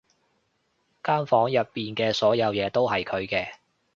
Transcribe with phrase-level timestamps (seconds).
[1.03, 3.51] 間房入面嘅所有嘢都係佢嘅